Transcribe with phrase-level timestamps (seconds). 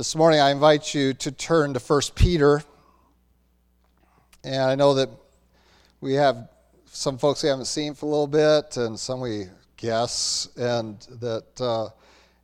[0.00, 2.62] This morning, I invite you to turn to 1 Peter.
[4.42, 5.10] And I know that
[6.00, 6.48] we have
[6.86, 11.60] some folks we haven't seen for a little bit, and some we guess, and that
[11.60, 11.90] uh,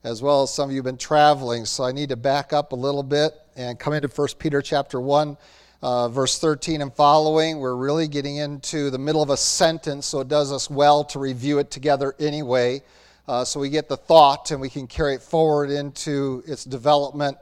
[0.05, 1.65] as well as some of you have been traveling.
[1.65, 5.01] So I need to back up a little bit and come into 1 Peter chapter
[5.01, 5.38] 1.
[5.81, 10.21] Uh, verse 13 and following, we're really getting into the middle of a sentence, so
[10.21, 12.83] it does us well to review it together anyway.
[13.27, 17.38] Uh, so we get the thought and we can carry it forward into its development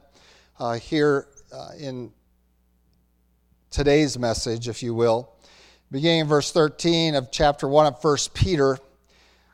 [0.59, 2.13] uh, here uh, in
[3.71, 5.33] today's message, if you will.
[5.91, 8.79] Beginning in verse 13 of chapter 1 of 1 Peter,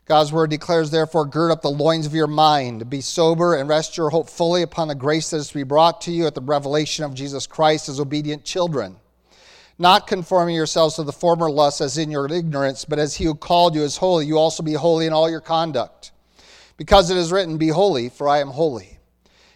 [0.07, 3.97] God's word declares, Therefore, gird up the loins of your mind, be sober, and rest
[3.97, 6.41] your hope fully upon the grace that is to be brought to you at the
[6.41, 8.97] revelation of Jesus Christ as obedient children.
[9.79, 13.35] Not conforming yourselves to the former lusts as in your ignorance, but as he who
[13.35, 16.13] called you is holy, you also be holy in all your conduct
[16.77, 19.00] because it is written, Be holy, for I am holy.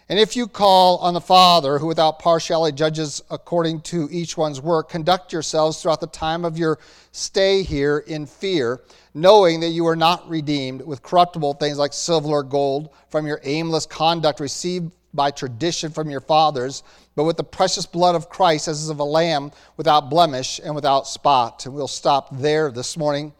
[0.07, 4.61] And if you call on the Father, who without partiality judges according to each one's
[4.61, 6.77] work, conduct yourselves throughout the time of your
[7.11, 8.81] stay here in fear,
[9.15, 13.41] knowing that you are not redeemed with corruptible things like silver or gold from your
[13.43, 16.83] aimless conduct received by tradition from your fathers,
[17.15, 21.07] but with the precious blood of Christ as of a lamb without blemish and without
[21.07, 21.65] spot.
[21.65, 23.33] And we'll stop there this morning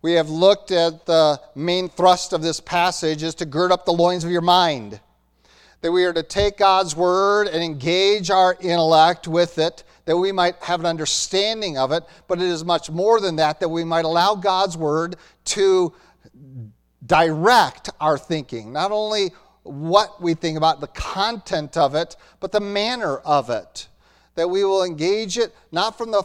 [0.00, 3.92] we have looked at the main thrust of this passage is to gird up the
[3.92, 5.00] loins of your mind.
[5.80, 10.32] That we are to take God's word and engage our intellect with it, that we
[10.32, 13.84] might have an understanding of it, but it is much more than that, that we
[13.84, 15.92] might allow God's word to
[17.06, 18.72] direct our thinking.
[18.72, 23.88] Not only what we think about, the content of it, but the manner of it.
[24.34, 26.24] That we will engage it not from the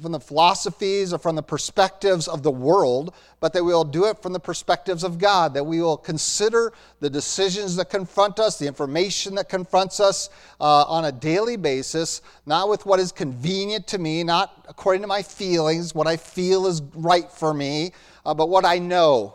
[0.00, 4.06] from the philosophies or from the perspectives of the world, but that we will do
[4.06, 8.58] it from the perspectives of God, that we will consider the decisions that confront us,
[8.58, 13.86] the information that confronts us uh, on a daily basis, not with what is convenient
[13.88, 17.92] to me, not according to my feelings, what I feel is right for me,
[18.24, 19.34] uh, but what I know.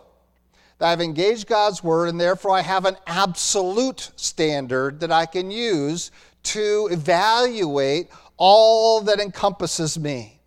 [0.79, 5.51] That I've engaged God's word, and therefore I have an absolute standard that I can
[5.51, 6.11] use
[6.43, 10.40] to evaluate all that encompasses me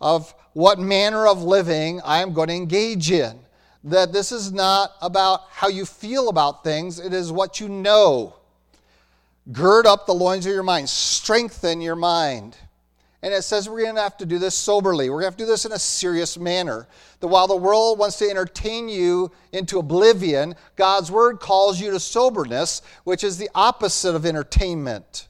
[0.00, 3.38] of what manner of living I am going to engage in.
[3.84, 8.36] That this is not about how you feel about things, it is what you know.
[9.52, 12.56] Gird up the loins of your mind, strengthen your mind.
[13.22, 15.10] And it says we're going to have to do this soberly.
[15.10, 16.88] We're going to have to do this in a serious manner.
[17.20, 22.00] That while the world wants to entertain you into oblivion, God's word calls you to
[22.00, 25.28] soberness, which is the opposite of entertainment.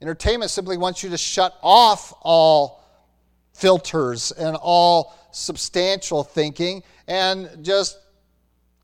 [0.00, 2.85] Entertainment simply wants you to shut off all
[3.56, 7.98] filters and all substantial thinking and just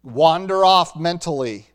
[0.03, 1.67] wander off mentally.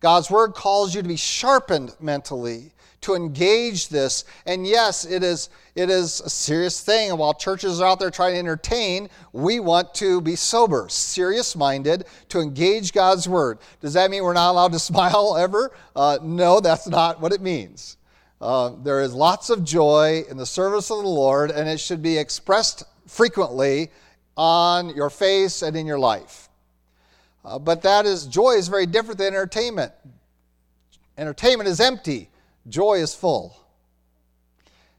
[0.00, 4.24] God's word calls you to be sharpened mentally, to engage this.
[4.44, 7.10] And yes, it is, it is a serious thing.
[7.10, 11.56] And while churches are out there trying to entertain, we want to be sober, serious
[11.56, 13.58] minded, to engage God's word.
[13.80, 15.72] Does that mean we're not allowed to smile ever?
[15.94, 17.96] Uh, no, that's not what it means.
[18.40, 22.02] Uh, there is lots of joy in the service of the Lord, and it should
[22.02, 23.90] be expressed frequently
[24.36, 26.48] on your face and in your life.
[27.44, 29.92] Uh, but that is, joy is very different than entertainment.
[31.16, 32.28] Entertainment is empty,
[32.68, 33.56] joy is full.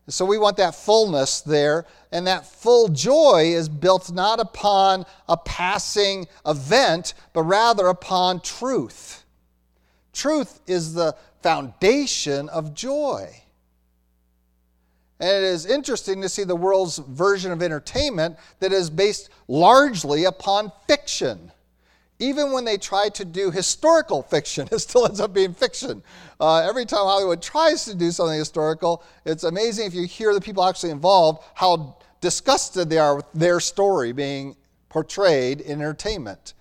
[0.09, 5.35] So we want that fullness there, and that full joy is built not upon a
[5.35, 9.25] passing event, but rather upon truth.
[10.13, 13.29] Truth is the foundation of joy.
[15.19, 20.25] And it is interesting to see the world's version of entertainment that is based largely
[20.25, 21.51] upon fiction.
[22.19, 26.03] Even when they try to do historical fiction, it still ends up being fiction.
[26.39, 30.41] Uh, every time Hollywood tries to do something historical, it's amazing if you hear the
[30.41, 34.55] people actually involved how disgusted they are with their story being
[34.89, 36.53] portrayed in entertainment.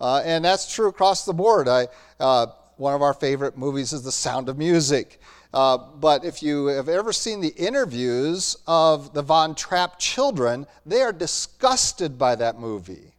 [0.00, 1.68] Uh, and that's true across the board.
[1.68, 1.88] I,
[2.18, 2.46] uh,
[2.82, 5.20] one of our favorite movies is The Sound of Music.
[5.54, 11.00] Uh, but if you have ever seen the interviews of the Von Trapp children, they
[11.00, 13.14] are disgusted by that movie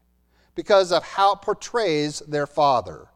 [0.53, 3.07] because of how it portrays their father.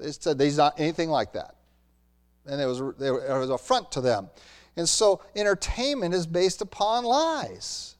[0.00, 1.56] They said he's not anything like that.
[2.46, 4.30] And it was, it was affront to them.
[4.78, 7.96] And so entertainment is based upon lies.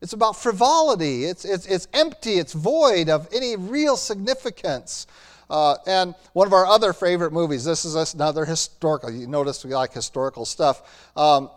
[0.00, 1.26] It's about frivolity.
[1.26, 2.40] It's, it's, it's empty.
[2.40, 5.06] It's void of any real significance.
[5.52, 9.74] Uh, and one of our other favorite movies, this is another historical, you notice we
[9.74, 11.50] like historical stuff, um,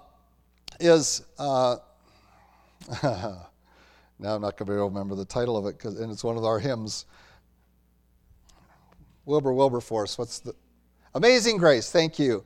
[0.82, 1.78] is, uh,
[3.04, 3.40] now
[4.20, 6.26] I'm not going to be able to remember the title of it, cause, and it's
[6.26, 7.06] one of our hymns.
[9.24, 10.54] Wilbur Wilberforce, what's the,
[11.14, 12.44] Amazing Grace, thank you.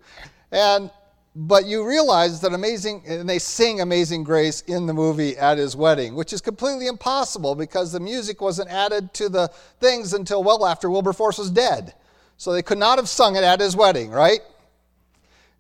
[0.52, 0.92] And
[1.36, 5.76] but you realize that amazing and they sing amazing grace in the movie at his
[5.76, 9.48] wedding which is completely impossible because the music wasn't added to the
[9.80, 11.94] things until well after wilberforce was dead.
[12.38, 14.40] So they could not have sung it at his wedding right?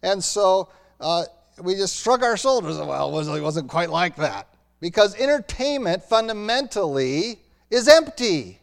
[0.01, 0.69] And so
[0.99, 1.25] uh,
[1.61, 2.77] we just shrug our shoulders.
[2.77, 4.47] And well it wasn't quite like that.
[4.79, 8.59] Because entertainment fundamentally is empty.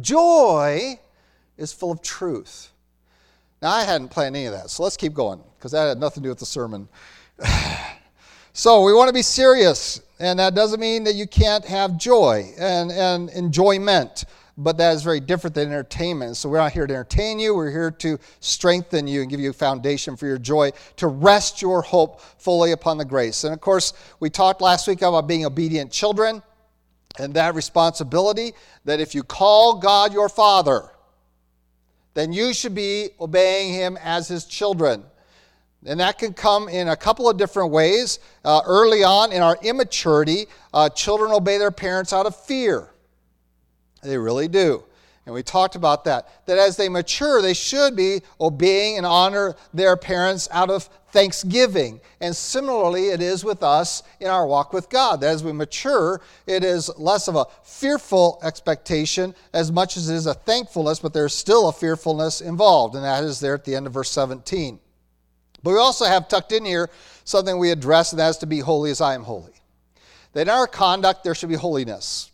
[0.00, 1.00] Joy
[1.56, 2.70] is full of truth
[3.64, 6.22] now, I hadn't planned any of that, so let's keep going because that had nothing
[6.22, 6.86] to do with the sermon.
[8.52, 12.52] so, we want to be serious, and that doesn't mean that you can't have joy
[12.58, 14.26] and, and enjoyment,
[14.58, 16.36] but that is very different than entertainment.
[16.36, 19.48] So, we're not here to entertain you, we're here to strengthen you and give you
[19.48, 23.44] a foundation for your joy, to rest your hope fully upon the grace.
[23.44, 26.42] And of course, we talked last week about being obedient children
[27.18, 28.52] and that responsibility
[28.84, 30.90] that if you call God your Father,
[32.14, 35.04] then you should be obeying him as his children.
[35.84, 38.18] And that can come in a couple of different ways.
[38.44, 42.90] Uh, early on in our immaturity, uh, children obey their parents out of fear.
[44.02, 44.84] They really do.
[45.26, 46.28] And we talked about that.
[46.46, 52.00] That as they mature, they should be obeying and honor their parents out of thanksgiving.
[52.20, 55.20] And similarly, it is with us in our walk with God.
[55.20, 60.14] That as we mature, it is less of a fearful expectation as much as it
[60.14, 62.94] is a thankfulness, but there's still a fearfulness involved.
[62.94, 64.78] And that is there at the end of verse 17.
[65.62, 66.90] But we also have tucked in here
[67.24, 69.54] something we address, and that is to be holy as I am holy.
[70.34, 72.30] That in our conduct, there should be holiness.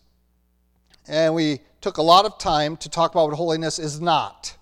[1.10, 4.56] And we took a lot of time to talk about what holiness is not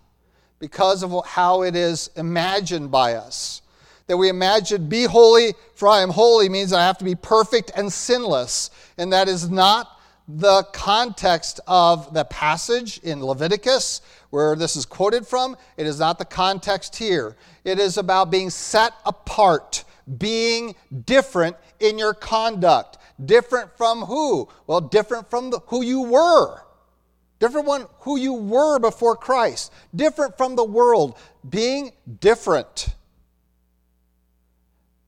[0.58, 3.60] because of how it is imagined by us.
[4.06, 7.70] That we imagine, be holy, for I am holy, means I have to be perfect
[7.76, 8.70] and sinless.
[8.96, 14.00] And that is not the context of the passage in Leviticus
[14.30, 15.54] where this is quoted from.
[15.76, 17.36] It is not the context here.
[17.62, 19.84] It is about being set apart,
[20.16, 20.74] being
[21.04, 22.97] different in your conduct.
[23.24, 24.48] Different from who?
[24.66, 26.62] Well, different from the, who you were.
[27.38, 29.72] Different one who you were before Christ.
[29.94, 31.16] Different from the world.
[31.48, 32.88] Being different.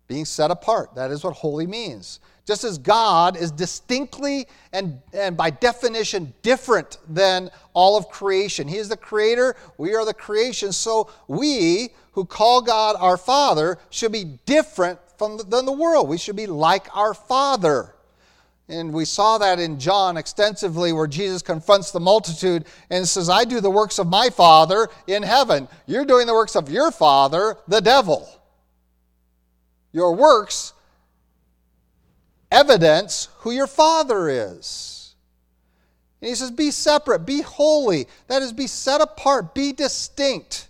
[0.06, 0.94] Being set apart.
[0.94, 2.20] That is what holy means.
[2.46, 8.66] Just as God is distinctly and, and by definition different than all of creation.
[8.66, 10.72] He is the creator, we are the creation.
[10.72, 16.08] So we who call God our Father should be different from the, than the world.
[16.08, 17.94] We should be like our Father.
[18.70, 23.44] And we saw that in John extensively, where Jesus confronts the multitude and says, I
[23.44, 25.66] do the works of my Father in heaven.
[25.86, 28.28] You're doing the works of your Father, the devil.
[29.92, 30.72] Your works
[32.52, 35.14] evidence who your Father is.
[36.20, 38.06] And he says, Be separate, be holy.
[38.28, 40.68] That is, be set apart, be distinct.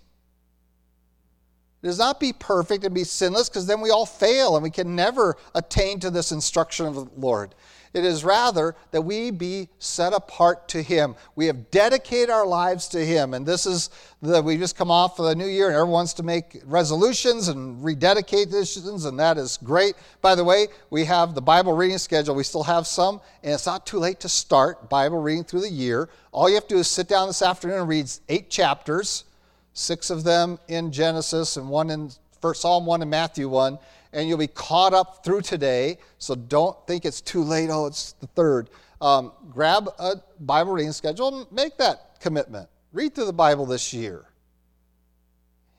[1.83, 4.71] It does not be perfect and be sinless because then we all fail and we
[4.71, 7.55] can never attain to this instruction of the Lord.
[7.93, 11.17] It is rather that we be set apart to Him.
[11.35, 13.35] We have dedicated our lives to Him.
[13.35, 13.91] And this is
[14.23, 17.49] that we just come off of the new year and everyone wants to make resolutions
[17.49, 19.95] and rededicate decisions, and that is great.
[20.23, 22.37] By the way, we have the Bible reading schedule.
[22.37, 25.71] We still have some, and it's not too late to start Bible reading through the
[25.71, 26.09] year.
[26.31, 29.25] All you have to do is sit down this afternoon and read eight chapters,
[29.75, 33.79] six of them in Genesis and one in First Psalm 1 and Matthew 1
[34.13, 35.99] and you'll be caught up through today.
[36.19, 37.71] So don't think it's too late.
[37.71, 38.71] Oh, it's the third.
[39.01, 42.69] Um, grab a Bible reading schedule and make that commitment.
[42.93, 44.25] Read through the Bible this year.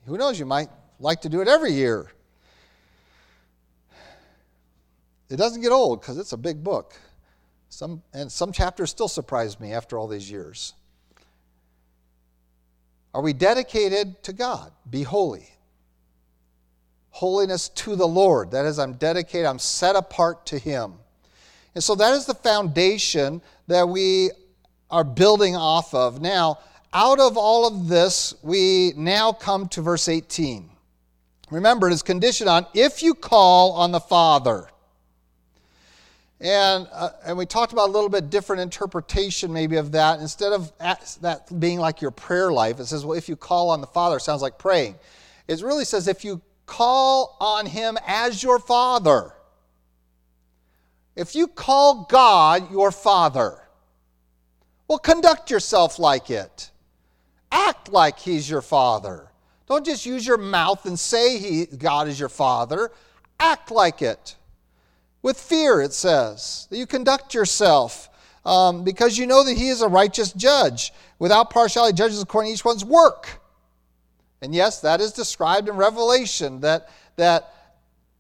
[0.06, 0.70] Who knows, you might
[1.00, 2.12] like to do it every year.
[5.30, 6.94] It doesn't get old because it's a big book.
[7.70, 10.74] Some, and some chapters still surprise me after all these years.
[13.14, 14.72] Are we dedicated to God?
[14.90, 15.50] Be holy
[17.12, 18.52] holiness to the Lord.
[18.52, 20.96] That is, I'm dedicated, I'm set apart to Him.
[21.76, 24.32] And so that is the foundation that we
[24.90, 26.22] are building off of.
[26.22, 26.60] Now,
[26.94, 30.70] out of all of this, we now come to verse 18.
[31.50, 34.68] Remember, it is conditioned on if you call on the Father.
[36.42, 40.20] And, uh, and we talked about a little bit different interpretation maybe of that.
[40.20, 40.72] Instead of
[41.22, 44.18] that being like your prayer life, it says, well, if you call on the Father,
[44.18, 44.96] sounds like praying.
[45.48, 46.42] It really says, if you
[46.72, 49.34] call on him as your father.
[51.18, 53.58] If you call God your father,
[54.88, 56.72] well, conduct yourself like it.
[57.52, 59.28] Act like he's your father.
[59.68, 62.92] Don't just use your mouth and say he, God is your father.
[63.38, 64.38] Act like it.
[65.22, 68.10] With fear, it says, that you conduct yourself
[68.46, 70.94] um, because you know that he is a righteous judge.
[71.20, 73.41] Without partiality, judges according to each one's work.
[74.42, 77.54] And yes, that is described in Revelation that, that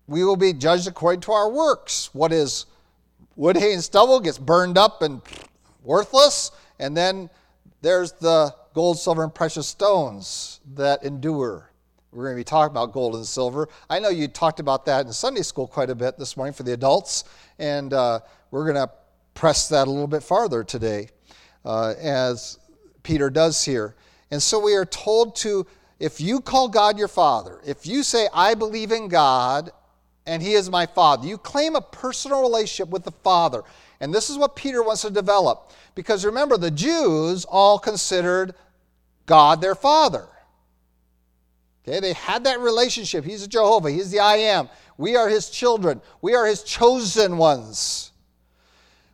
[0.07, 2.09] we will be judged according to our works.
[2.13, 2.65] What is
[3.35, 5.21] wood, hay, and stubble gets burned up and
[5.83, 6.51] worthless.
[6.79, 7.29] And then
[7.81, 11.71] there's the gold, silver, and precious stones that endure.
[12.11, 13.69] We're going to be talking about gold and silver.
[13.89, 16.63] I know you talked about that in Sunday school quite a bit this morning for
[16.63, 17.23] the adults,
[17.57, 18.19] and uh,
[18.51, 18.91] we're going to
[19.33, 21.07] press that a little bit farther today,
[21.63, 22.59] uh, as
[23.01, 23.95] Peter does here.
[24.29, 25.65] And so we are told to,
[26.01, 29.70] if you call God your Father, if you say, I believe in God
[30.25, 33.62] and He is my Father, you claim a personal relationship with the Father.
[34.00, 35.72] And this is what Peter wants to develop.
[35.93, 38.55] Because remember, the Jews all considered
[39.27, 40.27] God their Father.
[41.88, 43.24] Okay, they had that relationship.
[43.24, 44.70] He's a Jehovah, He's the I am.
[44.98, 48.12] We are His children, we are His chosen ones.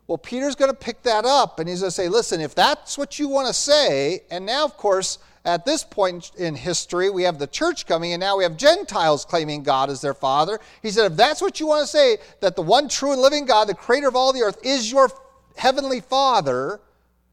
[0.07, 2.97] Well, Peter's going to pick that up and he's going to say, listen, if that's
[2.97, 7.23] what you want to say, and now, of course, at this point in history, we
[7.23, 10.59] have the church coming, and now we have Gentiles claiming God as their Father.
[10.83, 13.45] He said, if that's what you want to say, that the one true and living
[13.45, 15.09] God, the creator of all the earth, is your
[15.55, 16.81] heavenly Father,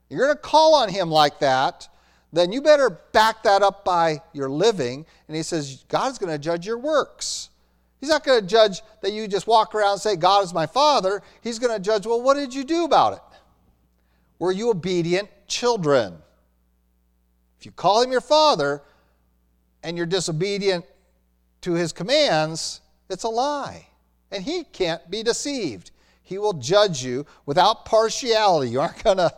[0.09, 1.88] you're going to call on Him like that,
[2.33, 5.06] then you better back that up by your living.
[5.26, 7.50] And he says, God's going to judge your works.
[8.00, 10.66] He's not going to judge that you just walk around and say, God is my
[10.66, 11.21] Father.
[11.42, 13.38] He's going to judge, well, what did you do about it?
[14.38, 16.18] Were you obedient children?
[17.64, 18.83] If you call him your Father
[19.83, 20.85] and you're disobedient
[21.62, 23.87] to his commands, it's a lie.
[24.30, 25.90] And he can't be deceived.
[26.23, 28.71] He will judge you without partiality.
[28.71, 29.33] You aren't going to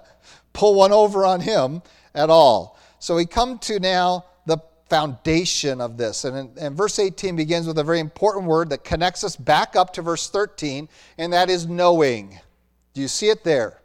[0.55, 1.83] pull one over on him
[2.17, 2.81] at all.
[2.99, 4.59] So we come to now the
[4.91, 6.25] foundation of this.
[6.25, 9.93] And, and verse 18 begins with a very important word that connects us back up
[9.93, 12.41] to verse 13, and that is knowing.
[12.93, 13.81] Do you see it there?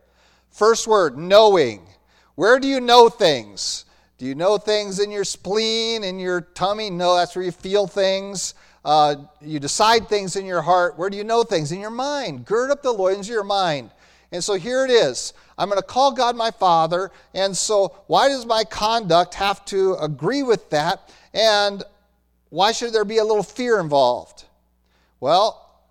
[0.50, 1.86] First word, knowing.
[2.34, 3.86] Where do you know things?
[4.22, 6.92] Do you know things in your spleen, in your tummy?
[6.92, 8.54] No, that's where you feel things.
[8.86, 10.96] Uh, you decide things in your heart.
[10.96, 11.72] Where do you know things?
[11.72, 12.46] In your mind.
[12.46, 13.90] Gird up the loins of your mind.
[14.32, 15.34] And so here it is.
[15.58, 17.10] I'm going to call God my Father.
[17.34, 21.12] And so, why does my conduct have to agree with that?
[21.34, 21.84] And
[22.52, 24.44] why should there be a little fear involved?
[25.20, 25.82] Well,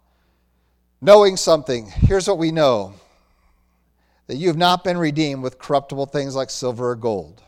[1.01, 2.95] knowing something, here's what we know
[4.29, 7.43] that you have not been redeemed with corruptible things like silver or gold.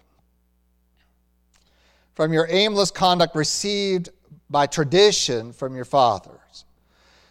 [2.15, 4.11] From your aimless conduct received
[4.51, 6.65] by tradition from your fathers.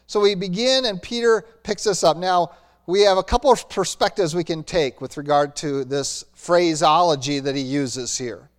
[0.08, 2.18] So we begin, and Peter picks us up.
[2.18, 2.52] Now,
[2.88, 7.56] we have a couple of perspectives we can take with regard to this phraseology that
[7.56, 8.50] he uses here.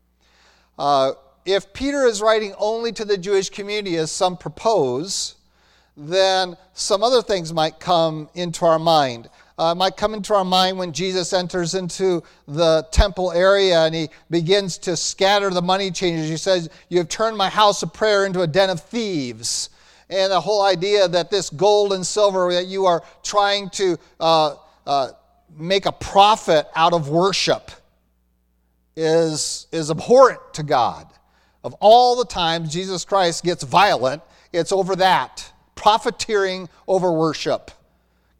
[0.79, 1.13] Uh,
[1.45, 5.35] if Peter is writing only to the Jewish community, as some propose,
[5.97, 9.29] then some other things might come into our mind.
[9.59, 14.09] Uh, might come into our mind when Jesus enters into the temple area and he
[14.31, 16.29] begins to scatter the money changers.
[16.29, 19.69] He says, You have turned my house of prayer into a den of thieves
[20.13, 24.57] and the whole idea that this gold and silver that you are trying to uh,
[24.87, 25.09] uh,
[25.57, 27.71] make a profit out of worship
[28.95, 31.07] is, is abhorrent to God.
[31.65, 37.71] Of all the times Jesus Christ gets violent, it's over that profiteering over worship.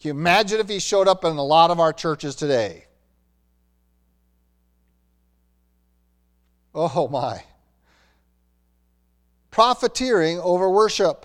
[0.03, 2.87] Can you imagine if he showed up in a lot of our churches today?
[6.75, 7.45] Oh my.
[9.53, 11.25] Profiteering over worship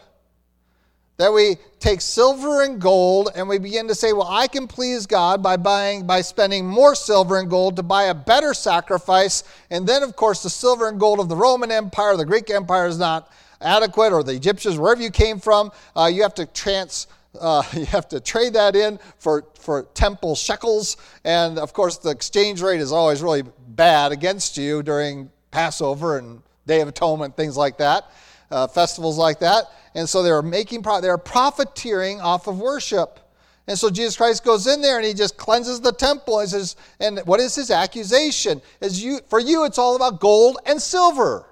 [1.15, 5.07] that we take silver and gold and we begin to say, well, I can please
[5.07, 9.43] God by buying, by spending more silver and gold to buy a better sacrifice.
[9.72, 12.86] And then, of course, the silver and gold of the Roman Empire, the Greek Empire
[12.86, 17.07] is not adequate, or the Egyptians, wherever you came from, uh, you have to trans.
[17.39, 20.98] Uh, you have to trade that in for, for temple shekels.
[21.24, 26.41] And of course, the exchange rate is always really bad against you during Passover and
[26.65, 28.12] Day of Atonement, things like that,
[28.51, 29.65] uh, festivals like that.
[29.96, 33.19] And so they're making they're profiteering off of worship.
[33.67, 36.75] And so Jesus Christ goes in there and he just cleanses the temple and says,
[37.00, 38.62] and what is his accusation?
[38.79, 41.46] Is you for you it's all about gold and silver.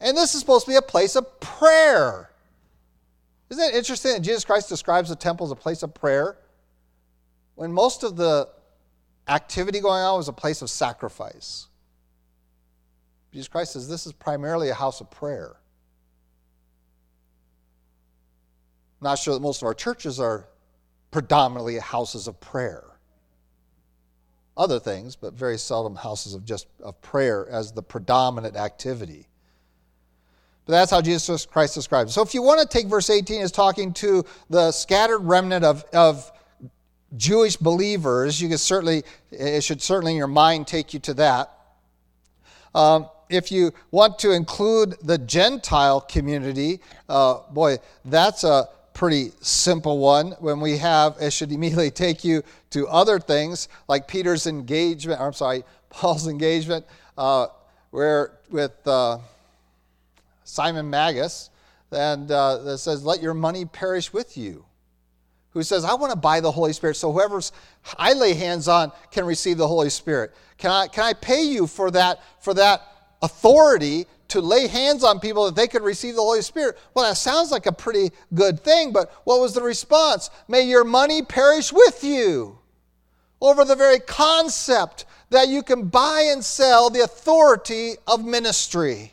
[0.00, 2.30] And this is supposed to be a place of prayer.
[3.54, 6.36] Isn't it interesting that Jesus Christ describes the temple as a place of prayer?
[7.54, 8.48] When most of the
[9.28, 11.68] activity going on was a place of sacrifice.
[13.32, 15.54] Jesus Christ says this is primarily a house of prayer.
[19.00, 20.48] I'm not sure that most of our churches are
[21.12, 22.82] predominantly houses of prayer.
[24.56, 29.28] Other things, but very seldom houses of just of prayer as the predominant activity.
[30.66, 32.14] But that's how Jesus Christ describes it.
[32.14, 35.84] So if you want to take verse 18 as talking to the scattered remnant of,
[35.92, 36.30] of
[37.16, 41.50] Jewish believers, you can certainly, it should certainly in your mind take you to that.
[42.74, 49.98] Um, if you want to include the Gentile community, uh, boy, that's a pretty simple
[49.98, 50.32] one.
[50.38, 55.32] When we have, it should immediately take you to other things like Peter's engagement, I'm
[55.32, 56.86] sorry, Paul's engagement,
[57.18, 57.48] uh,
[57.90, 59.18] where with uh,
[60.44, 61.50] Simon Magus,
[61.90, 64.64] and uh, that says, "Let your money perish with you."
[65.50, 67.52] Who says, "I want to buy the Holy Spirit, so whoever's
[67.98, 71.66] I lay hands on can receive the Holy Spirit." Can I can I pay you
[71.66, 72.82] for that for that
[73.22, 76.78] authority to lay hands on people that they could receive the Holy Spirit.
[76.92, 80.30] Well, that sounds like a pretty good thing, but what was the response?
[80.48, 82.58] May your money perish with you
[83.40, 89.12] over the very concept that you can buy and sell the authority of ministry.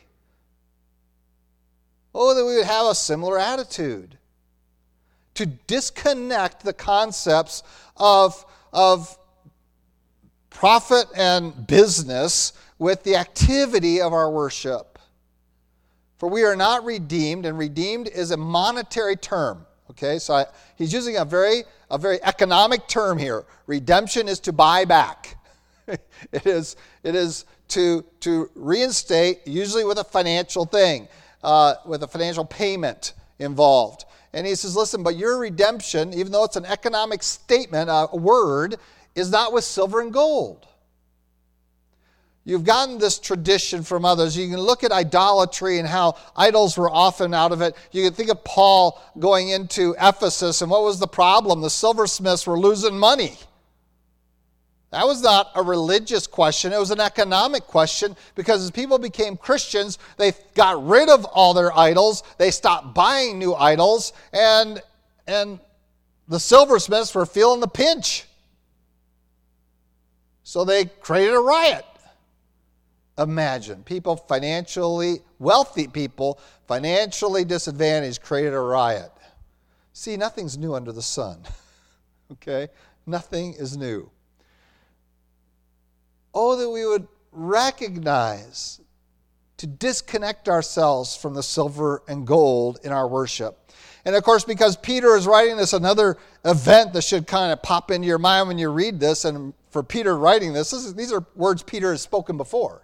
[2.14, 4.18] Oh, that we would have a similar attitude.
[5.34, 7.62] To disconnect the concepts
[7.96, 9.16] of, of
[10.50, 14.98] profit and business with the activity of our worship.
[16.18, 19.66] For we are not redeemed, and redeemed is a monetary term.
[19.90, 23.44] Okay, so I, he's using a very, a very economic term here.
[23.66, 25.36] Redemption is to buy back.
[25.86, 31.08] it is, it is to, to reinstate, usually with a financial thing,
[31.42, 34.04] uh, with a financial payment involved.
[34.32, 38.76] And he says, listen, but your redemption, even though it's an economic statement, a word,
[39.14, 40.66] is not with silver and gold.
[42.44, 44.36] You've gotten this tradition from others.
[44.36, 47.76] You can look at idolatry and how idols were often out of it.
[47.92, 51.60] You can think of Paul going into Ephesus, and what was the problem?
[51.60, 53.38] The silversmiths were losing money.
[54.92, 59.36] That was not a religious question, it was an economic question because as people became
[59.36, 64.80] Christians, they got rid of all their idols, they stopped buying new idols, and,
[65.26, 65.58] and
[66.28, 68.26] the silversmiths were feeling the pinch.
[70.44, 71.86] So they created a riot
[73.18, 73.82] imagine.
[73.84, 79.10] People financially, wealthy people, financially disadvantaged, created a riot.
[79.92, 81.42] See, nothing's new under the sun.
[82.32, 82.68] okay?
[83.06, 84.10] Nothing is new.
[86.34, 88.80] Oh, that we would recognize
[89.58, 93.58] to disconnect ourselves from the silver and gold in our worship.
[94.04, 97.90] And of course, because Peter is writing this, another event that should kind of pop
[97.90, 101.12] into your mind when you read this, and for Peter writing this, this is, these
[101.12, 102.82] are words Peter has spoken before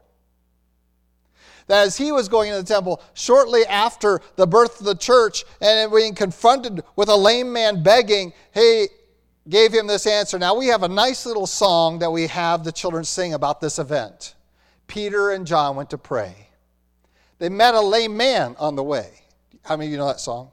[1.69, 5.45] that as he was going into the temple shortly after the birth of the church
[5.61, 8.89] and being confronted with a lame man begging, he
[9.49, 10.39] gave him this answer.
[10.39, 13.79] Now we have a nice little song that we have the children sing about this
[13.79, 14.35] event.
[14.87, 16.49] Peter and John went to pray.
[17.39, 19.11] They met a lame man on the way.
[19.63, 20.51] How many of you know that song?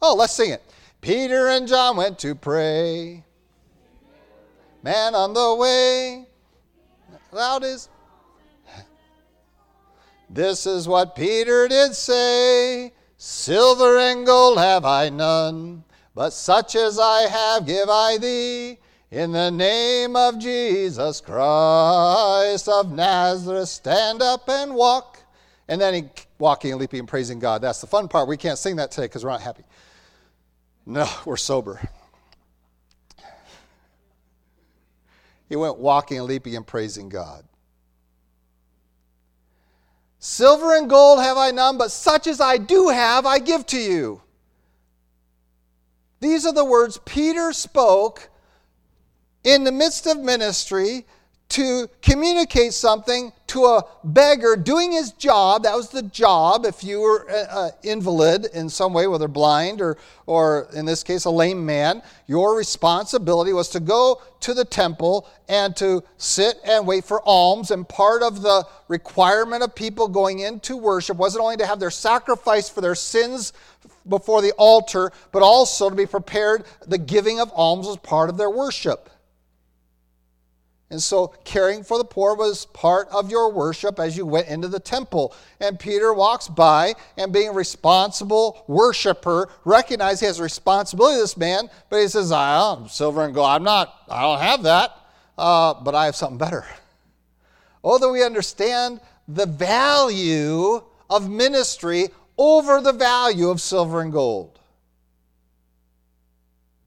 [0.00, 0.62] Oh, let's sing it.
[1.00, 3.24] Peter and John went to pray.
[4.82, 6.26] Man on the way.
[7.32, 7.88] Loud is
[10.28, 16.98] this is what Peter did say Silver and gold have I none, but such as
[16.98, 18.78] I have give I thee.
[19.10, 25.18] In the name of Jesus Christ of Nazareth, stand up and walk.
[25.68, 26.04] And then he
[26.38, 27.62] walking and leaping and praising God.
[27.62, 28.26] That's the fun part.
[28.26, 29.64] We can't sing that today because we're not happy.
[30.86, 31.80] No, we're sober.
[35.48, 37.44] He went walking and leaping and praising God.
[40.18, 43.78] Silver and gold have I none, but such as I do have, I give to
[43.78, 44.22] you.
[46.22, 48.30] These are the words Peter spoke
[49.42, 51.04] in the midst of ministry
[51.48, 55.64] to communicate something to a beggar doing his job.
[55.64, 56.64] That was the job.
[56.64, 61.24] If you were an invalid in some way, whether blind or, or in this case,
[61.24, 66.86] a lame man, your responsibility was to go to the temple and to sit and
[66.86, 67.72] wait for alms.
[67.72, 71.90] And part of the requirement of people going into worship wasn't only to have their
[71.90, 73.52] sacrifice for their sins
[74.08, 76.64] before the altar, but also to be prepared.
[76.86, 79.10] The giving of alms was part of their worship.
[80.92, 84.68] And so caring for the poor was part of your worship as you went into
[84.68, 85.34] the temple.
[85.58, 91.22] And Peter walks by and being a responsible worshiper, recognizes he has a responsibility to
[91.22, 93.46] this man, but he says, I'm silver and gold.
[93.46, 94.90] I'm not, I don't have that,
[95.38, 96.66] uh, but I have something better.
[97.82, 104.58] Oh, that we understand the value of ministry over the value of silver and gold.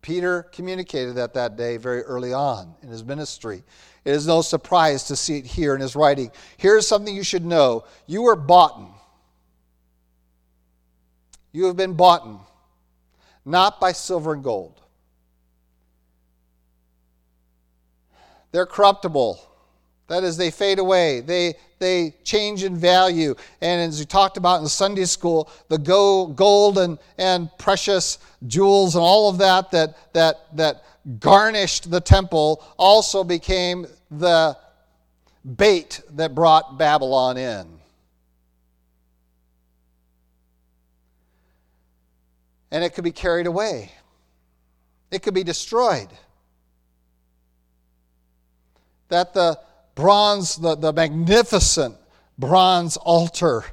[0.01, 3.63] Peter communicated that that day very early on in his ministry.
[4.03, 6.31] It is no surprise to see it here in his writing.
[6.57, 8.79] Here's something you should know you were bought.
[11.51, 12.27] You have been bought,
[13.45, 14.79] not by silver and gold.
[18.51, 19.39] They're corruptible.
[20.07, 21.21] That is, they fade away.
[21.21, 23.35] They, they change in value.
[23.61, 29.03] And as we talked about in Sunday school, the gold and, and precious jewels and
[29.03, 30.83] all of that, that that that
[31.19, 34.57] garnished the temple also became the
[35.55, 37.67] bait that brought Babylon in.
[42.71, 43.91] And it could be carried away.
[45.11, 46.09] It could be destroyed
[49.09, 49.59] that the
[49.95, 51.95] bronze, the, the magnificent
[52.37, 53.65] bronze altar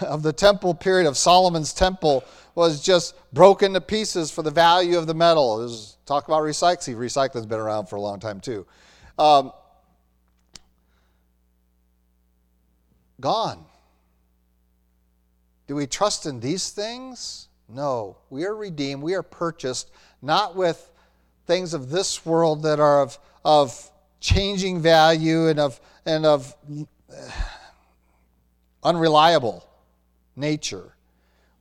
[0.00, 4.98] of the temple period of Solomon's temple was just broken to pieces for the value
[4.98, 5.58] of the metal.
[5.58, 6.96] Was, talk about recycling.
[6.96, 8.66] Recycling's been around for a long time too.
[9.18, 9.52] Um,
[13.20, 13.64] gone.
[15.66, 17.48] Do we trust in these things?
[17.68, 18.18] No.
[18.28, 19.02] We are redeemed.
[19.02, 20.90] We are purchased not with
[21.46, 23.90] things of this world that are of, of
[24.22, 26.54] changing value and of, and of
[28.82, 29.68] unreliable
[30.36, 30.94] nature.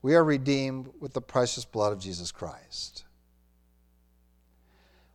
[0.01, 3.03] We are redeemed with the precious blood of Jesus Christ.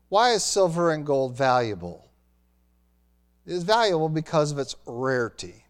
[0.09, 2.09] Why is silver and gold valuable?
[3.47, 5.65] It is valuable because of its rarity.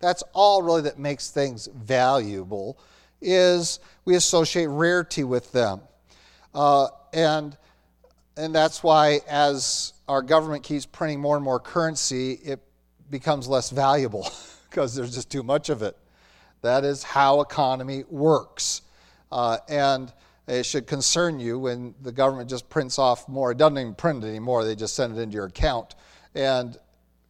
[0.00, 2.78] That's all really that makes things valuable
[3.20, 5.80] is we associate rarity with them.
[6.52, 7.56] Uh, and,
[8.36, 12.60] and that's why as our government keeps printing more and more currency, it
[13.10, 14.28] becomes less valuable
[14.70, 15.96] because there's just too much of it.
[16.62, 18.82] That is how economy works.
[19.30, 20.12] Uh, and
[20.46, 23.52] it should concern you when the government just prints off more.
[23.52, 25.94] It doesn't even print it anymore, they just send it into your account.
[26.34, 26.76] And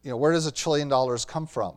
[0.03, 1.75] you know, where does a trillion dollars come from?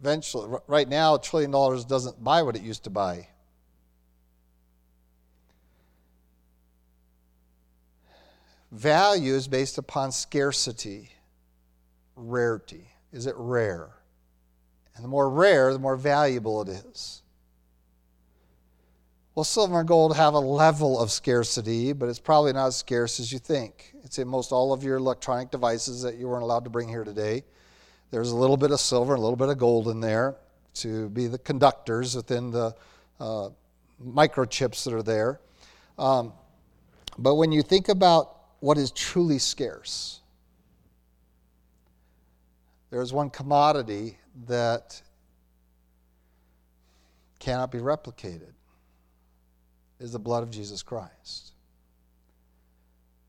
[0.00, 3.26] Eventually, right now, a trillion dollars doesn't buy what it used to buy.
[8.74, 11.12] Value is based upon scarcity,
[12.16, 12.88] rarity.
[13.12, 13.90] Is it rare?
[14.96, 17.22] And the more rare, the more valuable it is.
[19.36, 23.20] Well, silver and gold have a level of scarcity, but it's probably not as scarce
[23.20, 23.94] as you think.
[24.02, 27.04] It's in most all of your electronic devices that you weren't allowed to bring here
[27.04, 27.44] today.
[28.10, 30.34] There's a little bit of silver and a little bit of gold in there
[30.74, 32.74] to be the conductors within the
[33.20, 33.50] uh,
[34.04, 35.40] microchips that are there.
[35.96, 36.32] Um,
[37.18, 38.33] but when you think about
[38.64, 40.20] what is truly scarce.
[42.88, 45.02] There is one commodity that
[47.38, 48.54] cannot be replicated
[50.00, 51.52] is the blood of Jesus Christ.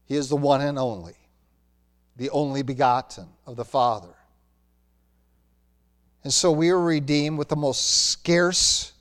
[0.05, 1.17] He is the one and only,
[2.15, 4.15] the only begotten of the Father.
[6.23, 8.93] And so we are redeemed with the most scarce,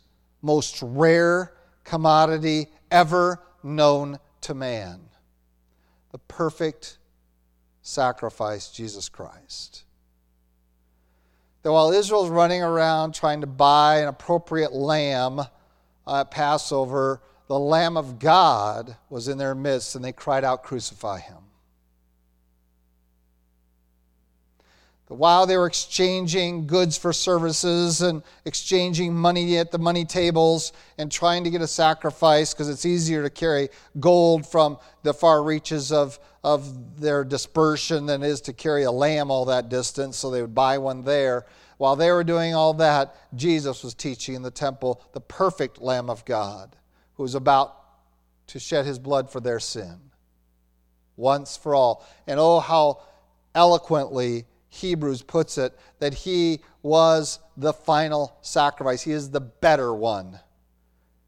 [0.43, 1.53] most rare
[1.85, 5.04] commodity ever known to man
[6.15, 6.99] the perfect
[7.83, 9.83] sacrifice, Jesus Christ.
[11.65, 15.41] That while Israel's running around trying to buy an appropriate lamb
[16.07, 21.19] at Passover, the Lamb of God was in their midst and they cried out, Crucify
[21.19, 21.44] him.
[25.09, 31.13] While they were exchanging goods for services and exchanging money at the money tables and
[31.13, 33.69] trying to get a sacrifice because it's easier to carry
[34.01, 38.91] gold from the far reaches of, of their dispersion than it is to carry a
[38.91, 41.45] lamb all that distance, so they would buy one there.
[41.77, 46.09] While they were doing all that, Jesus was teaching in the temple the perfect Lamb
[46.09, 46.77] of God
[47.17, 47.77] who was about
[48.49, 49.99] to shed his blood for their sin
[51.17, 52.07] once for all.
[52.27, 53.03] And oh, how
[53.55, 59.03] eloquently Hebrews puts it, that he was the final sacrifice.
[59.03, 60.41] He is the better one.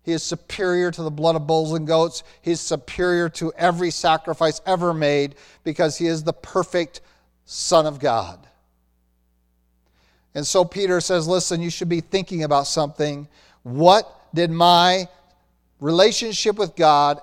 [0.03, 2.25] He is superior to the blood of bulls and goats.
[2.43, 7.01] He is superior to every sacrifice ever made because he is the perfect
[7.45, 8.47] Son of God.
[10.35, 13.29] And so Peter says, Listen, you should be thinking about something.
[13.63, 15.09] What did my
[15.81, 17.21] relationship with God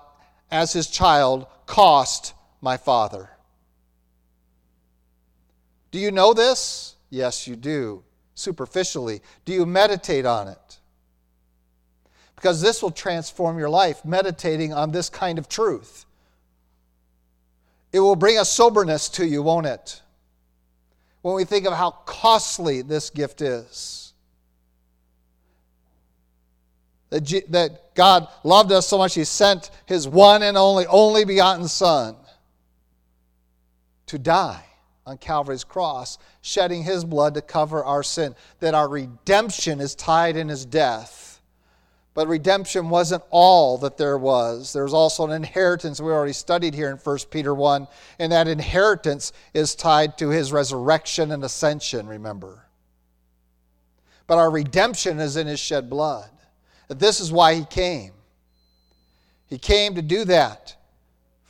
[0.49, 3.29] as his child cost my father?
[5.93, 6.95] Do you know this?
[7.11, 8.03] Yes, you do,
[8.33, 9.21] superficially.
[9.45, 10.79] Do you meditate on it?
[12.35, 16.07] Because this will transform your life, meditating on this kind of truth.
[17.91, 20.01] It will bring a soberness to you, won't it?
[21.21, 24.13] When we think of how costly this gift is.
[27.11, 32.15] That God loved us so much, He sent His one and only, only begotten Son
[34.07, 34.65] to die
[35.05, 40.37] on Calvary's cross, shedding his blood to cover our sin, that our redemption is tied
[40.37, 41.41] in his death.
[42.13, 44.71] But redemption wasn't all that there was.
[44.71, 47.87] There's also an inheritance we already studied here in 1 Peter 1,
[48.19, 52.65] and that inheritance is tied to his resurrection and ascension, remember.
[54.27, 56.29] But our redemption is in his shed blood.
[56.87, 58.11] This is why he came.
[59.47, 60.75] He came to do that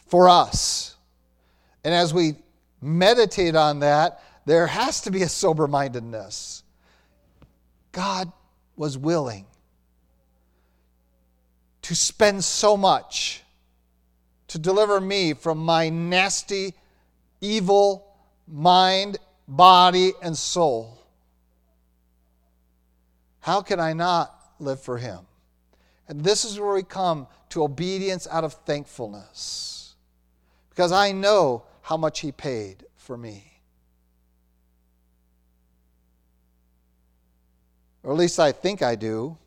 [0.08, 0.96] for us.
[1.84, 2.36] And as we
[2.84, 6.63] meditate on that, there has to be a sober mindedness.
[7.91, 8.32] God
[8.76, 9.46] was willing
[11.84, 13.43] to spend so much
[14.48, 16.74] to deliver me from my nasty,
[17.41, 18.08] evil
[18.48, 19.17] mind,
[19.48, 21.00] body, and soul.
[23.39, 25.19] How can I not live for Him?
[26.08, 29.96] And this is where we come to obedience out of thankfulness.
[30.69, 33.43] Because I know how much He paid for me.
[38.02, 39.38] Or at least I think I do.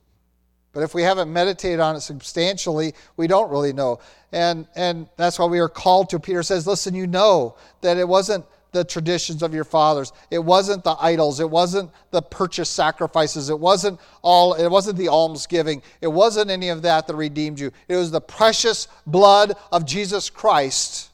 [0.72, 3.99] But if we haven't meditated on it substantially, we don't really know.
[4.33, 6.20] And, and that's why we are called to.
[6.20, 10.12] Peter says, listen, you know that it wasn't the traditions of your fathers.
[10.31, 11.40] It wasn't the idols.
[11.40, 13.49] It wasn't the purchase sacrifices.
[13.49, 15.83] It wasn't all it wasn't the almsgiving.
[16.03, 17.72] It wasn't any of that that redeemed you.
[17.88, 21.11] It was the precious blood of Jesus Christ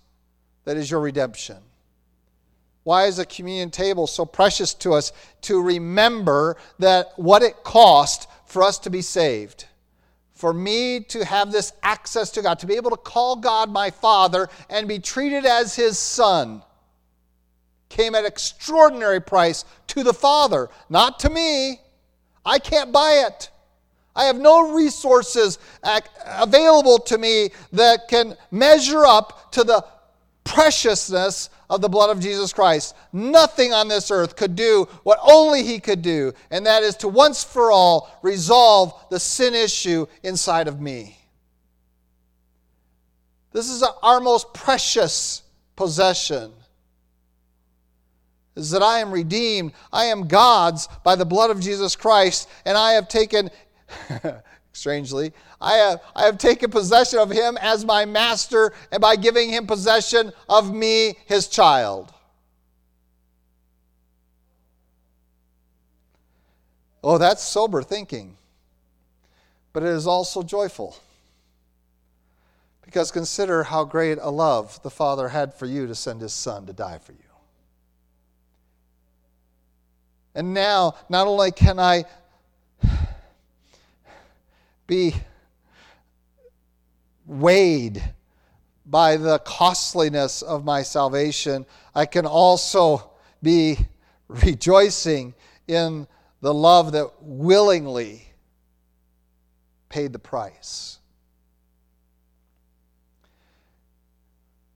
[0.64, 1.59] that is your redemption.
[2.85, 5.12] Why is the communion table so precious to us?
[5.42, 9.66] To remember that what it cost for us to be saved.
[10.35, 13.90] For me to have this access to God, to be able to call God my
[13.90, 16.62] Father and be treated as His Son,
[17.88, 21.81] came at extraordinary price to the Father, not to me.
[22.44, 23.51] I can't buy it.
[24.16, 25.59] I have no resources
[26.27, 29.85] available to me that can measure up to the
[30.44, 32.94] preciousness of the blood of Jesus Christ.
[33.12, 37.09] Nothing on this earth could do what only He could do, and that is to
[37.09, 41.18] once for all resolve the sin issue inside of me.
[43.52, 45.42] This is our most precious
[45.76, 46.52] possession.
[48.55, 52.76] Is that I am redeemed, I am God's by the blood of Jesus Christ, and
[52.76, 53.50] I have taken
[54.72, 55.32] strangely.
[55.61, 59.66] I have, I have taken possession of him as my master and by giving him
[59.66, 62.12] possession of me, his child.
[67.04, 68.37] Oh, that's sober thinking.
[69.72, 70.96] But it is also joyful.
[72.82, 76.66] Because consider how great a love the Father had for you to send his Son
[76.66, 77.18] to die for you.
[80.35, 82.04] And now, not only can I
[84.92, 85.14] be
[87.24, 88.02] weighed
[88.85, 93.11] by the costliness of my salvation, I can also
[93.42, 93.78] be
[94.28, 95.33] rejoicing
[95.66, 96.07] in
[96.42, 98.28] the love that willingly
[99.88, 100.98] paid the price.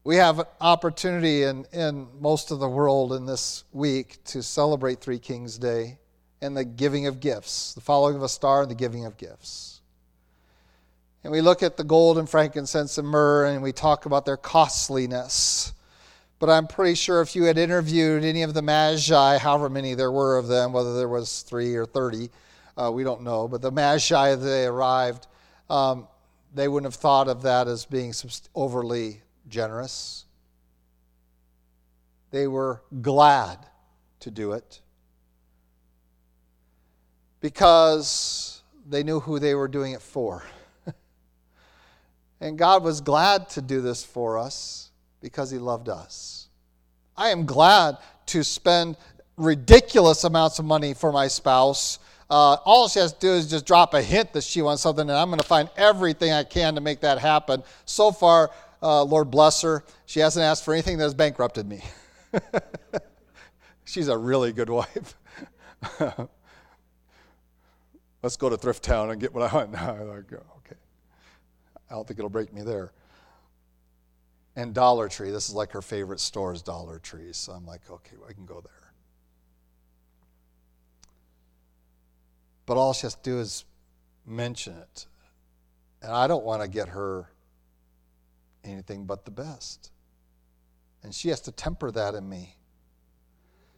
[0.02, 5.02] We have an opportunity in, in most of the world in this week to celebrate
[5.02, 5.98] Three Kings Day
[6.40, 9.76] and the giving of gifts, the following of a star and the giving of gifts
[11.26, 14.36] and we look at the gold and frankincense and myrrh and we talk about their
[14.36, 15.72] costliness.
[16.38, 20.12] But I'm pretty sure if you had interviewed any of the magi, however many there
[20.12, 22.30] were of them, whether there was three or 30,
[22.76, 25.26] uh, we don't know, but the magi they arrived,
[25.68, 26.06] um,
[26.54, 28.14] they wouldn't have thought of that as being
[28.54, 30.26] overly generous.
[32.30, 33.58] They were glad
[34.20, 34.80] to do it
[37.40, 40.44] because they knew who they were doing it for.
[42.40, 46.49] And God was glad to do this for us because He loved us.
[47.16, 47.96] I am glad
[48.27, 48.96] to spend
[49.37, 51.99] ridiculous amounts of money for my spouse.
[52.29, 55.03] Uh, all she has to do is just drop a hint that she wants something,
[55.03, 57.62] and I'm going to find everything I can to make that happen.
[57.85, 58.51] So far,
[58.83, 61.83] uh, Lord bless her, she hasn't asked for anything that has bankrupted me.
[63.85, 65.16] She's a really good wife.
[68.22, 69.70] Let's go to Thrift Town and get what I want.
[69.77, 70.56] No, I
[71.94, 72.92] don't think it'll break me there.
[74.57, 77.33] And Dollar Tree, this is like her favorite store is Dollar Tree.
[77.33, 78.92] So I'm like, okay, I can go there.
[82.64, 83.64] But all she has to do is
[84.27, 85.07] mention it.
[86.03, 87.29] And I don't want to get her
[88.64, 89.90] anything but the best.
[91.03, 92.57] And she has to temper that in me.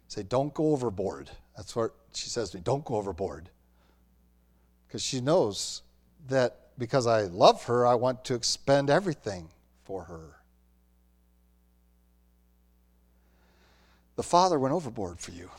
[0.07, 1.31] Say, don't go overboard.
[1.57, 2.62] That's what she says to me.
[2.64, 3.51] Don't go overboard.
[4.87, 5.83] Because she knows
[6.29, 9.49] that because I love her, I want to expend everything
[9.85, 10.37] for her.
[14.17, 15.51] The Father went overboard for you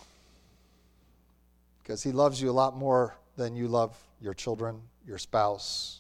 [1.84, 6.00] because He loves you a lot more than you love your children, your spouse,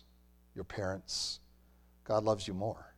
[0.56, 1.40] your parents.
[2.04, 2.94] God loves you more.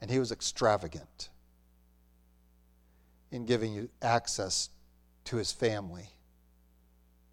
[0.00, 1.28] And He was extravagant
[3.30, 4.70] in giving you access
[5.26, 6.08] to His family.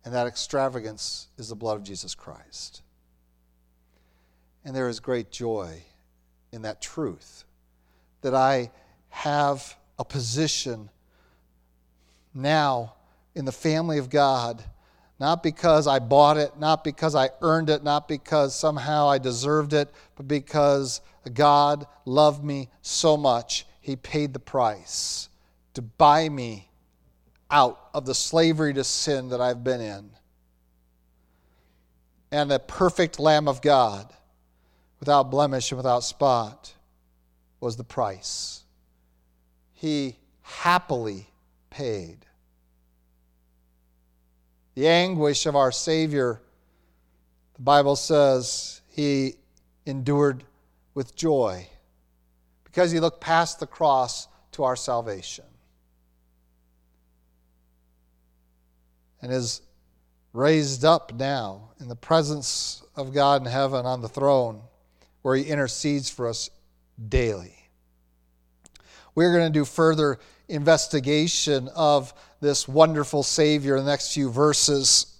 [0.05, 2.81] And that extravagance is the blood of Jesus Christ.
[4.67, 5.81] And there is great joy
[6.51, 7.45] in that truth
[8.19, 8.69] that I
[9.07, 10.89] have a position
[12.33, 12.95] now
[13.33, 14.61] in the family of God,
[15.21, 19.71] not because I bought it, not because I earned it, not because somehow I deserved
[19.71, 20.99] it, but because
[21.33, 25.29] God loved me so much, He paid the price
[25.75, 26.67] to buy me
[27.49, 30.09] out of the slavery to sin that I've been in.
[32.33, 34.11] And the perfect Lamb of God,
[34.99, 36.73] without blemish and without spot,
[37.59, 38.63] was the price.
[39.73, 41.27] He happily
[41.69, 42.19] paid.
[44.75, 46.41] The anguish of our Savior,
[47.55, 49.35] the Bible says, he
[49.85, 50.43] endured
[50.93, 51.67] with joy
[52.63, 55.45] because he looked past the cross to our salvation.
[59.21, 59.61] And is
[60.33, 64.61] raised up now in the presence of God in heaven on the throne,
[65.21, 66.49] where he intercedes for us
[67.09, 67.55] daily.
[69.15, 75.17] We're going to do further investigation of this wonderful Savior in the next few verses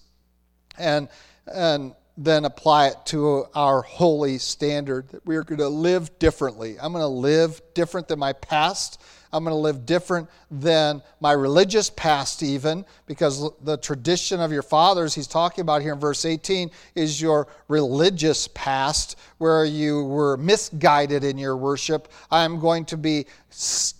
[0.78, 1.08] and,
[1.52, 6.76] and then apply it to our holy standard that we are going to live differently.
[6.80, 9.00] I'm going to live different than my past.
[9.32, 14.62] I'm going to live different than my religious past, even, because the tradition of your
[14.62, 20.36] fathers, he's talking about here in verse 18, is your religious past, where you were
[20.36, 22.08] misguided in your worship.
[22.30, 23.26] I'm going to be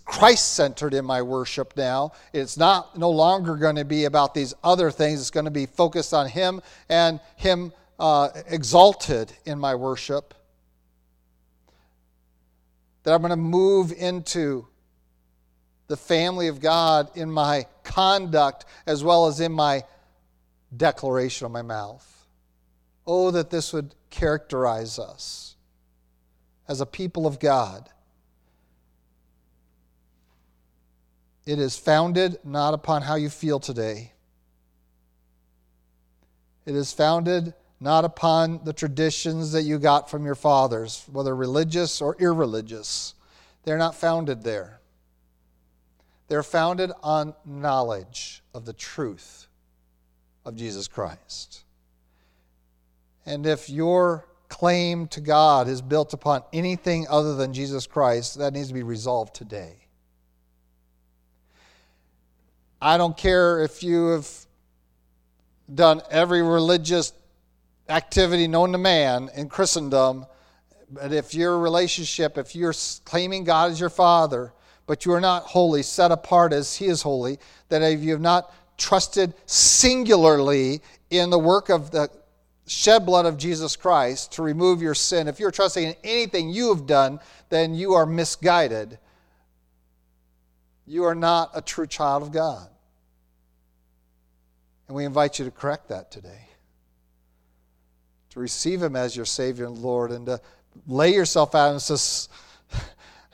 [0.05, 2.13] Christ centered in my worship now.
[2.33, 5.65] It's not no longer going to be about these other things, it's going to be
[5.65, 10.33] focused on Him and Him uh, exalted in my worship.
[13.03, 14.67] That I'm going to move into
[15.89, 19.83] the family of God in my conduct as well as in my
[20.75, 22.27] declaration of my mouth.
[23.05, 25.55] Oh, that this would characterize us
[26.67, 27.89] as a people of God.
[31.47, 34.13] It is founded not upon how you feel today.
[36.67, 41.99] It is founded not upon the traditions that you got from your fathers, whether religious
[41.99, 43.15] or irreligious.
[43.63, 44.78] They're not founded there.
[46.29, 49.47] They're founded on knowledge of the truth
[50.45, 51.63] of Jesus Christ.
[53.25, 58.53] And if your claim to God is built upon anything other than Jesus Christ, that
[58.53, 59.87] needs to be resolved today.
[62.81, 64.29] I don't care if you have
[65.73, 67.11] done every religious
[67.89, 70.25] activity known to man in Christendom,
[70.91, 74.53] but if your relationship, if you're claiming God as your Father,
[74.89, 78.21] but you are not holy, set apart as He is holy, that if you have
[78.21, 82.09] not trusted singularly in the work of the
[82.65, 86.73] shed blood of Jesus Christ to remove your sin, if you're trusting in anything you
[86.73, 88.97] have done, then you are misguided.
[90.87, 92.67] You are not a true child of God.
[94.87, 96.47] And we invite you to correct that today.
[98.31, 100.41] To receive Him as your Savior and Lord and to
[100.87, 102.27] lay yourself out and say,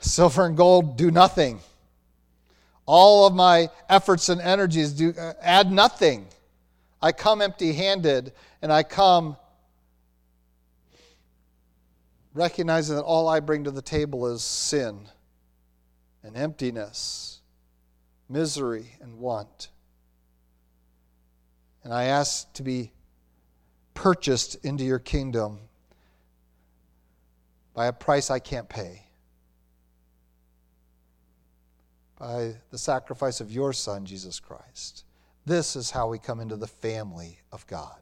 [0.06, 1.58] Silver and gold do nothing.
[2.86, 6.28] All of my efforts and energies do uh, add nothing.
[7.02, 9.36] I come empty-handed and I come
[12.34, 15.08] recognizing that all I bring to the table is sin
[16.22, 17.40] and emptiness,
[18.28, 19.70] misery and want.
[21.82, 22.92] And I ask to be
[23.94, 25.58] purchased into your kingdom
[27.74, 29.05] by a price I can't pay.
[32.18, 35.04] By the sacrifice of your Son, Jesus Christ.
[35.44, 38.00] This is how we come into the family of God.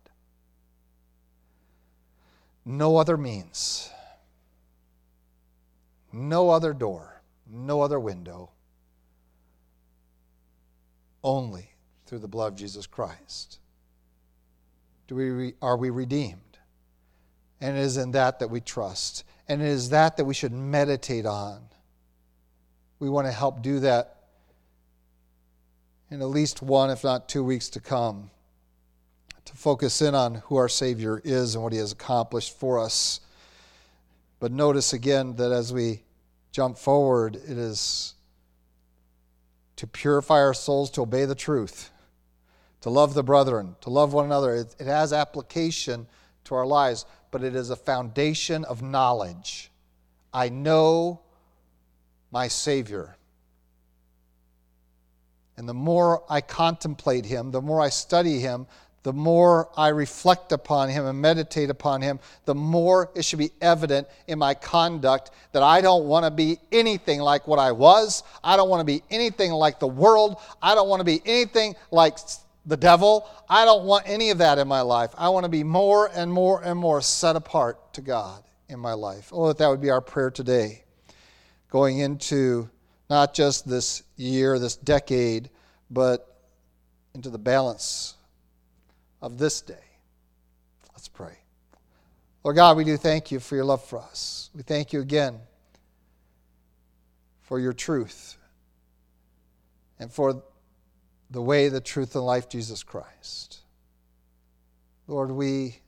[2.65, 3.91] No other means,
[6.13, 7.21] no other door,
[7.51, 8.51] no other window,
[11.23, 11.71] only
[12.07, 13.59] through the blood of Jesus Christ.
[15.07, 16.41] Do we, are we redeemed?
[17.61, 19.25] And it is in that that we trust.
[19.47, 21.69] And it is that that we should meditate on
[23.05, 24.14] we want to help do that
[26.15, 28.31] in at least one, if not two weeks to come,
[29.45, 33.21] to focus in on who our Savior is and what He has accomplished for us.
[34.39, 36.05] But notice again that as we
[36.53, 38.15] jump forward, it is
[39.75, 41.91] to purify our souls, to obey the truth,
[42.83, 44.55] to love the brethren, to love one another.
[44.55, 46.07] It, it has application
[46.45, 49.73] to our lives, but it is a foundation of knowledge.
[50.33, 51.23] I know
[52.31, 53.17] my Savior.
[55.57, 58.67] And the more I contemplate Him, the more I study Him,
[59.05, 63.53] the more I reflect upon Him and meditate upon Him, the more it should be
[63.61, 68.23] evident in my conduct that I don't want to be anything like what I was.
[68.43, 70.39] I don't want to be anything like the world.
[70.63, 72.19] I don't want to be anything like
[72.67, 73.29] the devil.
[73.49, 75.11] I don't want any of that in my life.
[75.19, 78.95] I want to be more and more and more set apart to God in my
[78.95, 79.29] life.
[79.33, 80.83] Oh, that that would be our prayer today,
[81.69, 82.71] going into
[83.11, 85.51] not just this year, this decade,
[85.91, 86.41] but
[87.15, 88.15] into the balance
[89.23, 89.75] of this day.
[90.93, 91.39] Let's pray.
[92.43, 94.51] Lord God, we do thank you for your love for us.
[94.55, 95.39] We thank you again
[97.43, 98.37] for your truth
[99.99, 100.43] and for
[101.31, 103.61] the way, the truth, and life, Jesus Christ.
[105.07, 105.79] Lord, we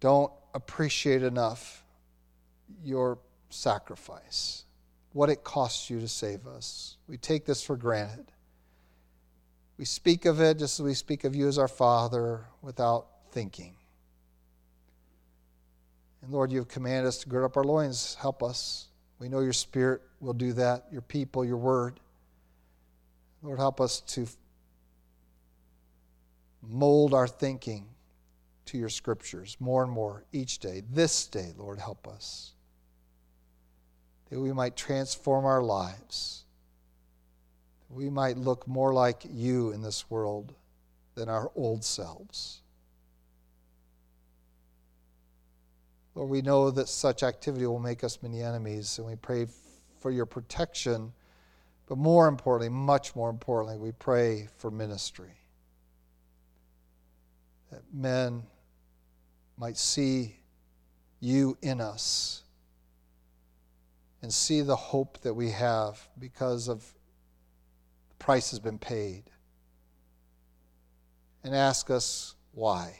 [0.00, 1.82] don't appreciate enough
[2.82, 3.18] your
[3.50, 4.63] sacrifice,
[5.14, 6.96] what it costs you to save us.
[7.08, 8.26] We take this for granted.
[9.78, 13.76] We speak of it just as we speak of you as our Father without thinking.
[16.20, 18.16] And Lord, you have commanded us to gird up our loins.
[18.20, 18.88] Help us.
[19.20, 22.00] We know your Spirit will do that, your people, your word.
[23.40, 24.26] Lord, help us to
[26.60, 27.86] mold our thinking
[28.66, 30.82] to your scriptures more and more each day.
[30.90, 32.53] This day, Lord, help us.
[34.34, 36.42] That we might transform our lives
[37.88, 40.54] that we might look more like you in this world
[41.14, 42.60] than our old selves.
[46.16, 49.46] Lord, we know that such activity will make us many enemies, and we pray
[50.00, 51.12] for your protection.
[51.86, 55.38] But more importantly, much more importantly, we pray for ministry.
[57.70, 58.42] That men
[59.56, 60.40] might see
[61.20, 62.43] you in us
[64.24, 66.80] and see the hope that we have because of
[68.08, 69.24] the price has been paid.
[71.42, 72.98] And ask us why.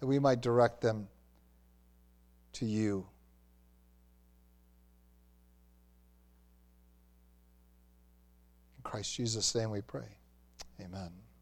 [0.00, 1.08] That we might direct them
[2.52, 3.06] to you.
[8.76, 10.18] In Christ Jesus' name we pray.
[10.82, 11.23] Amen.